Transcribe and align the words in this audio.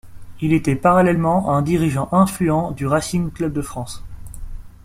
Il 0.41 0.51
était 0.53 0.75
parallèlement 0.75 1.55
un 1.55 1.61
dirigeant 1.61 2.09
influent 2.11 2.71
du 2.71 2.87
Racing 2.87 3.29
Club 3.31 3.53
de 3.53 3.61
France. 3.61 4.03